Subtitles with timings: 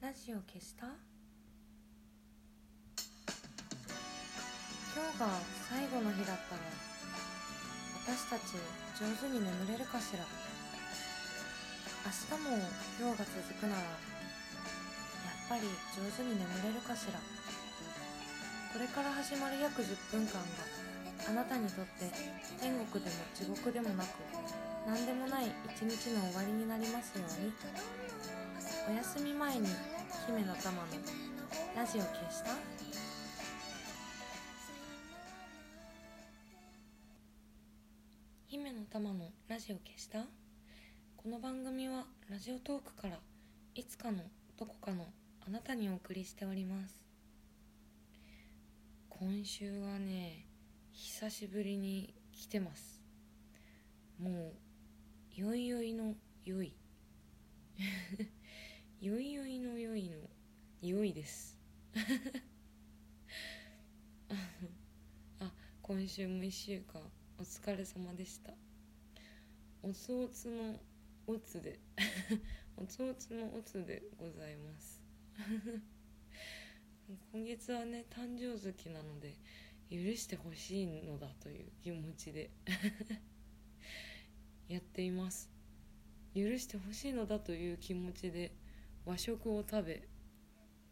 [0.00, 0.88] ラジオ消した？
[0.88, 0.96] 今
[5.12, 5.28] 日が
[5.68, 6.64] 最後の日だったら
[8.08, 8.56] 私たち
[8.96, 10.24] 上手に眠れるかしら？
[12.08, 12.64] 明日も
[12.96, 13.92] 今日が続くならや
[15.36, 17.20] っぱり上手に眠れるかしら？
[18.72, 20.64] これから始まる約10分間が
[21.28, 22.08] あなたにとって
[22.56, 24.16] 天国でも地獄でもなく
[24.88, 27.52] 何でもない一日の終わりになりますように。
[28.90, 29.68] お休み前に
[30.26, 30.88] 姫の玉の
[31.76, 32.50] ラジオ消した？
[38.48, 40.24] 姫の玉のラジオ消した？
[41.16, 43.20] この番組はラジオトークから
[43.76, 44.24] いつかの
[44.58, 45.06] どこかの
[45.46, 47.00] あなたにお送りしております。
[49.08, 50.46] 今週はね
[50.90, 53.00] 久しぶりに来てます。
[54.20, 54.52] も
[55.38, 56.14] うよいよいの
[56.44, 56.72] よい。
[59.00, 60.18] よいよいのよいの
[60.82, 61.58] よいです。
[65.40, 67.00] あ今週も1週間
[67.38, 68.52] お疲れ様でした。
[69.82, 70.78] おつおつの
[71.26, 71.80] おつで
[72.76, 75.00] おつおつのおつでございます。
[77.32, 79.34] 今月はね誕生月なので
[79.88, 82.50] 許してほしいのだという気持ちで
[84.68, 85.50] やっています。
[86.34, 88.54] 許してほしいのだという気持ちで
[89.10, 90.02] 和食を食べ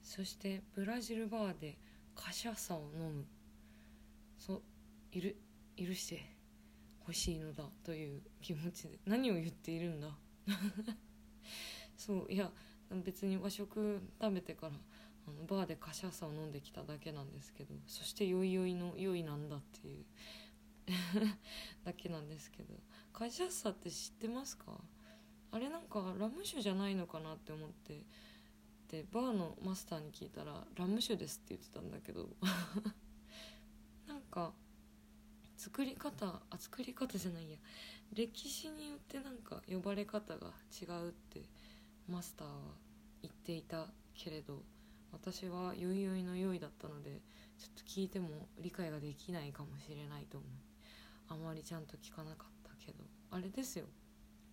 [0.00, 1.76] そしてブラジルバーで
[2.14, 3.24] カシャッサを飲む。
[4.38, 4.62] そう
[5.10, 5.36] いる
[5.76, 6.24] 許して
[7.00, 10.16] ほしいのだという気持ちで何を言っているんだ。
[11.98, 12.52] そういや
[13.04, 14.74] 別に和食食べてから
[15.26, 20.04] あのバーでカシャッサを飲んできただけなんですけどそしてよいよいのよいなんだっていう。
[21.82, 22.74] だけなんですけど
[23.12, 24.80] カシャサって知ってますか？
[25.54, 28.02] あれなんかラム酒じゃないのかなって思って。
[28.90, 32.28] でバーのマスターに聞いたら「ラム酒です」って言ってたんだけど。
[34.08, 34.52] なんか
[35.56, 37.56] 作り方あ作り方じゃないや。
[38.12, 41.42] 歴史によってなんか呼ばれ方が違うって
[42.08, 42.74] マスターは
[43.22, 44.60] 言っていたけれど
[45.12, 47.22] 私は「よいよいのよい」だったので
[47.58, 50.50] ちょっと聞いても理解ができないかもしれないと思う。
[51.28, 53.04] あまりちゃんと聞かなかったけど。
[53.30, 53.86] あれですよ。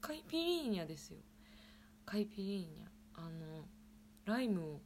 [0.01, 1.17] カイピリーニャですよ。
[2.05, 2.89] カイピリーニャ。
[3.15, 3.65] あの
[4.25, 4.81] ライムを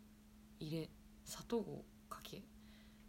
[0.60, 0.90] 入れ
[1.24, 2.44] 砂糖をかけ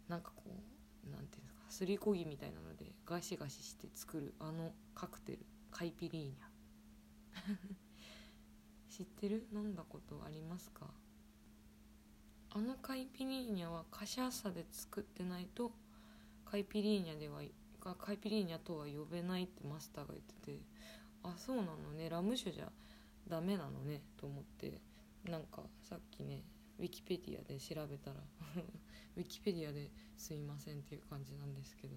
[0.07, 5.39] なんかこうなんていうんですかすりこぎみたいなのでガシガシして作るあのカクテル。
[5.69, 7.57] カイピリーニャ。
[8.89, 9.47] 知ってる？
[9.53, 10.89] 飲んだことありますか？
[12.51, 15.71] あのカイピリーニャはカシャッサで作ってないと
[16.45, 17.41] カイピリーニャでは
[17.95, 20.59] カイピリーニャとは呼べないってマスターが言ってて
[21.27, 22.09] あそうなのね。
[22.09, 22.71] ラム酒じゃ
[23.27, 24.01] ダメなのね。
[24.17, 24.79] と思って。
[25.29, 26.43] なんかさっきね
[26.79, 28.15] ウィキペディアで調べたら
[29.17, 31.95] ウィキペディアですいませんっていう感じなんですけど。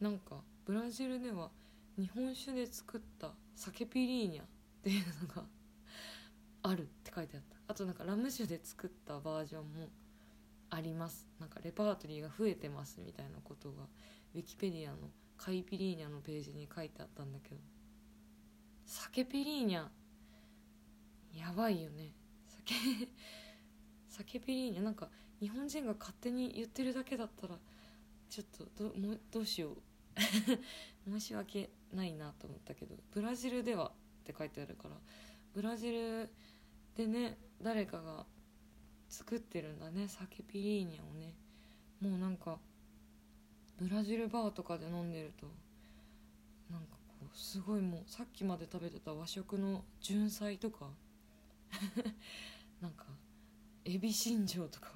[0.00, 1.50] なんかブラジルでは
[1.96, 4.46] 日本酒で作ったサケピリーニャっ
[4.82, 5.46] ていうのが
[6.62, 7.56] あるって書いてあった。
[7.68, 9.88] あとなんかラム酒で作ったバージョンも
[10.70, 11.26] あります。
[11.38, 13.84] なんかレパートリーが増えてますみたいなことが
[14.34, 17.60] ウィキペディアのカイピリーニャのページに書いてあったんだけど。
[18.96, 19.86] サケピリーニャ。
[21.36, 22.12] やばいよね。
[22.46, 22.74] 酒
[24.08, 24.82] 酒ピリーニャ。
[24.82, 25.08] なんか
[25.40, 27.56] 日本人が勝手に言ってるだけだったら
[28.30, 28.46] ちょっ
[28.76, 29.76] とどもどうしよう。
[31.10, 34.96] 申し訳ないなと思ったけどブラジルではって書いてあるから
[35.54, 36.30] ブラジル
[36.94, 38.24] でね誰かが
[39.08, 41.34] 作ってるんだね酒ピリーニャをね。
[42.00, 42.60] もうなんか
[43.76, 45.48] ブラジルバーとかで飲んでると
[46.70, 46.93] なんか
[47.32, 50.90] すごいもうさっきまで食べてた和食の純菜とか
[52.80, 53.06] なんか
[53.84, 54.92] エビ新庄とか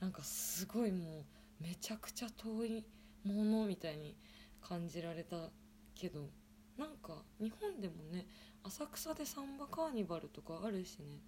[0.00, 2.84] なんかすごいもうめちゃくちゃ遠い
[3.24, 4.16] ものみたいに
[4.60, 5.50] 感じられた
[5.94, 6.30] けど
[6.78, 8.26] なんか日本でもね
[8.62, 11.20] 浅草でサンバカーニバルとかあるしね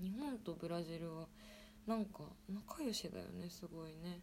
[0.00, 1.28] 日本とブラジルは
[1.86, 4.20] なんか仲良しだよねすごいね。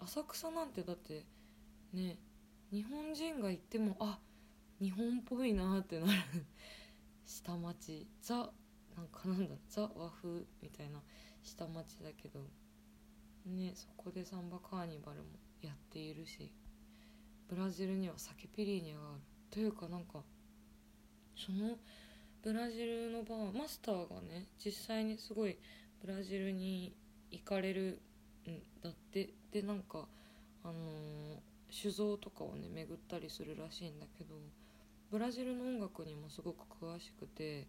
[0.00, 1.24] 浅草なんてだって
[1.92, 2.18] ね
[2.72, 4.18] 日本人が行ってもあ
[4.80, 6.12] 日本っぽいなってなる
[7.26, 8.34] 下町ザ
[8.96, 11.00] なんかなんだザ和風みたいな
[11.42, 12.40] 下町だけど
[13.46, 15.26] ねそこでサンバカーニバルも
[15.60, 16.50] やっているし
[17.48, 20.22] ブラジルにはサケピリーニャがあるというかなんか
[21.36, 21.76] その
[22.42, 25.58] ブラジルのバーマスターがね実際にすごい
[26.04, 26.94] ブラジルに
[27.30, 28.00] 行かれる
[28.48, 30.06] んだってでなんか
[30.64, 30.76] あのー、
[31.70, 34.36] 酒造とかをね巡ったりするらしいんだけど
[35.10, 37.66] ブラジルの音楽にもすごく詳しくて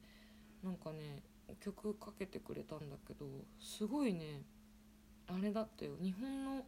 [0.63, 1.23] なんかね
[1.59, 3.25] 曲かけてくれたんだけど
[3.59, 4.43] すごいね
[5.27, 5.93] あれだったよ。
[6.01, 6.65] 日本の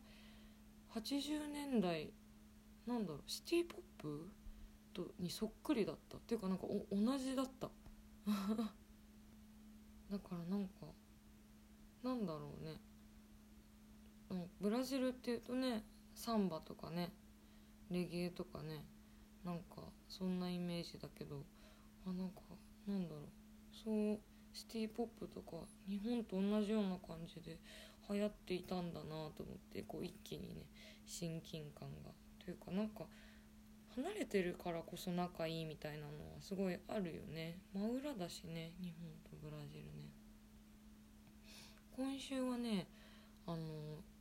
[0.96, 2.12] 80年代
[2.88, 4.30] なんだろうシティ・ポップ
[4.94, 6.18] とにそっくりだった。
[6.18, 7.70] っていうかなんかお同じだった。
[10.10, 10.88] だからなんか
[12.04, 12.80] なんだろうね。
[14.60, 15.84] ブラジルっていうとね
[16.16, 17.12] サンバとかね
[17.92, 18.84] レゲエとかね
[20.16, 21.42] そんなイメージだけど
[22.06, 22.42] あなんか
[22.88, 23.26] なんだろう。
[23.84, 24.20] そう
[24.54, 25.58] シティ・ポップとか
[25.90, 27.58] 日本と同じような感じで
[28.08, 30.66] 流行っていたんだなと思ってこう一気にね
[31.08, 32.12] 親近感が。
[32.46, 33.06] というかなんか
[33.96, 36.12] 離れてるからこそ仲いいみたいなのは
[36.42, 37.58] すごいあるよね。
[37.74, 40.12] 真裏だしね日本とブラジルね。
[41.96, 42.86] 今週はね
[43.48, 43.58] あの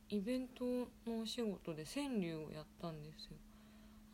[0.09, 0.65] イベント
[1.05, 3.37] のお仕事で川柳をやったんですよ。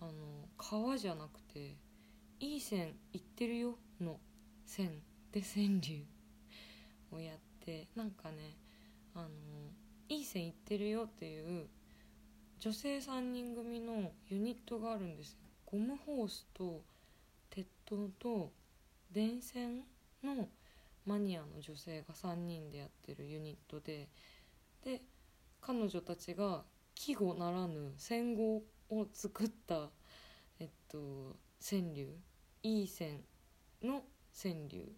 [0.02, 1.76] あの川じゃなくて
[2.40, 4.20] 「いい線いってるよ」の
[4.66, 5.02] 線
[5.32, 6.06] で川柳
[7.12, 8.58] をやってなんかね
[9.14, 9.30] あの
[10.08, 11.68] いい線いってるよっていう
[12.60, 16.82] 女性3人組のユニットがあるんですゴムホースと
[17.50, 18.52] 鉄塔と
[19.12, 19.84] 電線
[20.24, 20.48] の
[21.06, 24.10] マニアの女性が3人でやってるユニットで
[24.84, 25.02] で
[25.62, 26.64] 彼女たちが
[26.96, 29.90] 季語ならぬ戦後を作った
[30.60, 32.10] えっと川柳。
[32.62, 33.24] いい線
[33.82, 34.04] の
[34.34, 34.92] 川柳。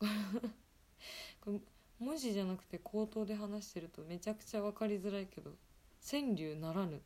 [1.40, 1.60] これ
[1.98, 5.52] 文字じゃなくて口頭で話してるとめちゃくちゃ分かりづらいけど
[6.10, 7.02] 川柳ならぬ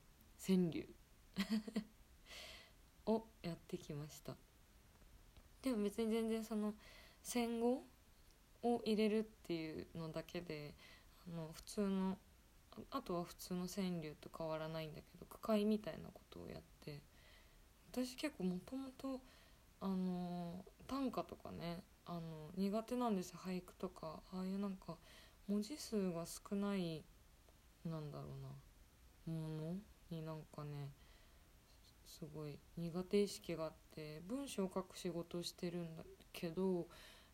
[0.46, 0.88] 川柳。
[3.06, 4.37] をやってきました。
[5.62, 6.75] でも別に全然その
[7.23, 7.84] 戦後
[8.62, 10.75] を入れるっていうのだけで
[11.28, 12.19] あの普通の
[12.90, 17.00] あとは普通の川柳と変わらないんだけど句会みたいなことをやって
[17.93, 19.20] 私結構もともと
[19.81, 22.20] あの短歌とかねあの
[22.56, 24.20] 苦手なんです俳句とか。
[24.32, 24.96] ああいうなんか
[25.49, 27.02] 文字数が少ない
[27.84, 28.25] なんだろ
[29.26, 29.76] うなもの
[30.11, 30.90] になんかね
[32.06, 36.02] すごい苦手意識があって文章を書く仕事をしてるんだ
[36.32, 36.87] けど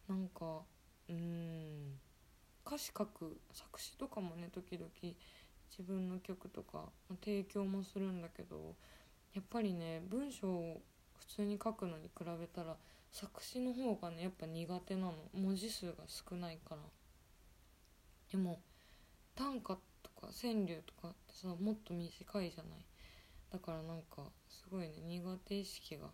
[0.08, 0.62] なんか
[1.08, 1.98] うん
[2.66, 4.88] 歌詞書く作詞とかもね時々
[5.70, 6.84] 自分の曲とか
[7.24, 8.74] 提供もするんだけど
[9.34, 10.80] やっぱりね文章を
[11.18, 12.76] 普通に書くのに比べたら
[13.12, 15.14] 作詞の方がねやっぱ苦手なの。
[15.32, 16.82] 文字数が少ないから。
[18.30, 18.60] でも
[19.34, 22.84] 短歌とか川柳とかってさもっと短いじゃない。
[23.52, 26.08] だからなんかすごいね苦手意識が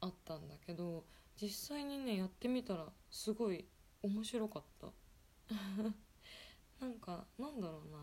[0.00, 1.04] あったんだけど
[1.40, 3.64] 実際にねやってみたらすごい
[4.02, 4.88] 面白かった。
[6.80, 7.98] なんかなんだろうな。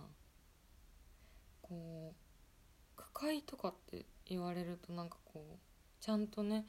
[1.61, 5.59] こう句会とかって言われるとなんかこう
[5.99, 6.65] ちゃんとね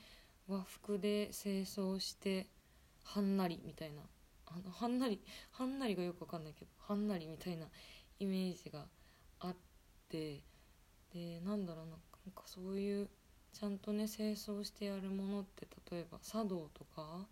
[0.48, 2.46] 和服で清掃して
[3.04, 4.00] はんなりみたいな
[4.46, 5.20] あのはんなり
[5.50, 7.66] はんなりがよくわかんないけどはんなりみたいな
[8.18, 8.86] イメージが
[9.40, 9.56] あっ
[10.08, 10.40] て
[11.12, 11.98] でなんだろうななん
[12.34, 13.08] かそういう
[13.52, 17.26] ちゃんとね清掃してやるものって例えば茶道とか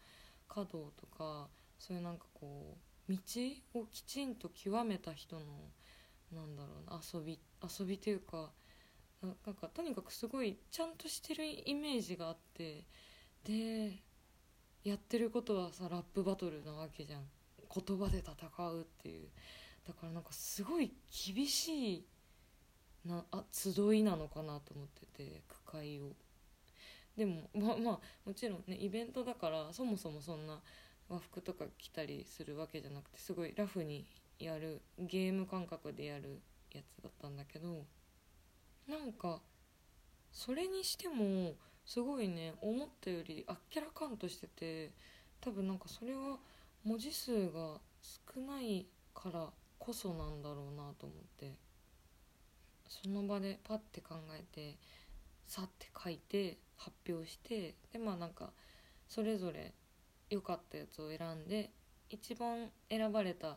[0.49, 1.49] 華道とか
[1.79, 3.17] そういうなんかこう道
[3.75, 5.43] をきちんと極めた人の
[6.33, 8.51] なんだろうな遊び遊びというか
[9.23, 12.85] なんかとにかくすごいちゃんとしてるイメージがあって
[13.45, 14.03] で
[14.85, 17.23] やってることはさラップバトルなわけじゃん。
[17.75, 19.29] 言葉で戦うっていう。
[19.87, 20.93] だからなんかすごい
[21.27, 22.07] 厳しい
[23.05, 26.13] なあ集いなのかなと思ってて句会を。
[27.17, 30.61] でもまあまあもちろんねイベントだからそもそもそんな
[31.09, 34.07] 和服とか着たりするわけじゃなくてすごいラフに
[34.39, 36.41] やるゲーム感覚でやる
[36.73, 37.85] やつだったんだけど
[38.89, 39.41] なんか
[40.33, 41.55] それにしても
[41.87, 44.91] すごいね思ったよりあっけらかんとしてて
[45.41, 46.39] 多分なんかそれは
[46.85, 47.79] 文字数が
[48.35, 49.47] 少ないから
[49.79, 51.53] こそなんだろうなと思って
[52.89, 54.77] その場でパッて考えて
[55.47, 58.51] さって書いて発表してでまあなんか
[59.09, 59.73] それぞれ
[60.35, 61.71] 良かったやつを選んで
[62.11, 63.57] 一番選ばれた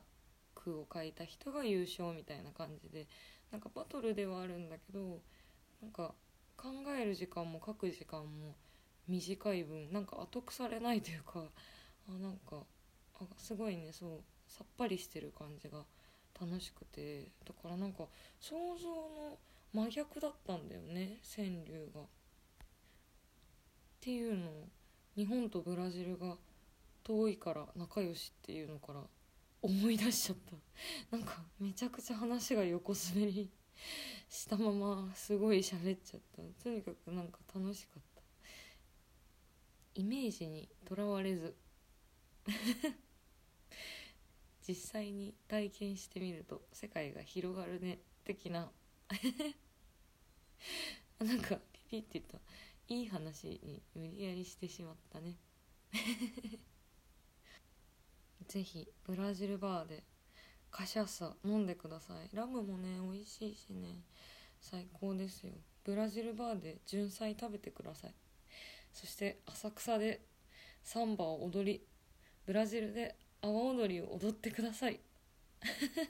[0.55, 3.07] 句を書いた人が優勝みたいな感じで
[3.51, 5.21] なんかバトルではあるんだけど
[5.81, 6.13] なんか
[6.55, 6.69] 考
[6.99, 8.55] える時間も書く時間も
[9.07, 11.43] 短い分なんか後腐れないというか
[12.09, 12.63] あなんか
[13.19, 14.09] あすごいねそう
[14.47, 15.83] さっぱりしてる感じが
[16.39, 18.05] 楽しくてだからなんか
[18.39, 19.37] 想像の
[19.73, 22.01] 真逆だったんだよね川柳が。
[22.01, 22.03] っ
[23.99, 24.67] ていうのを
[25.15, 26.37] 日本とブラジルが
[27.07, 29.01] 遠いから仲良しっていうのから
[29.61, 30.37] 思い出しちゃっ
[31.09, 31.15] た。
[31.15, 33.49] なんかめちゃくちゃ話が横滑り
[34.27, 36.41] したまますごい喋っちゃった。
[36.61, 38.21] とにかくなんか楽しかった。
[39.95, 41.55] イメージにとらわれず。
[44.67, 48.69] 実際に体験してみると世界が広がるね的な。
[51.19, 52.41] なんかピピって言った。
[52.89, 55.37] いい話に無理やりしてしまったね。
[58.47, 60.03] ぜひブラジルバーで
[60.71, 62.35] カシャッサ飲んでください。
[62.35, 64.01] ラムもね美味しいしね。
[64.61, 65.53] 最高ですよ。
[65.83, 68.15] ブラジルバーで純菜食べてください。
[68.93, 70.21] そして浅草で
[70.83, 71.85] サンバを踊り
[72.45, 74.99] ブラジルで阿波踊りを踊ってください。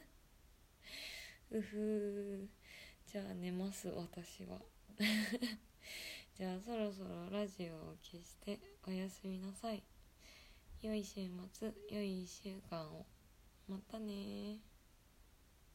[1.52, 2.50] うふ
[3.06, 4.62] じゃあ寝ます私は。
[6.36, 9.84] じゃあそろそろラジオを消しておやすみなさい。
[10.82, 11.22] 良い週
[11.54, 13.06] 末良い1週間を。
[13.68, 14.60] またね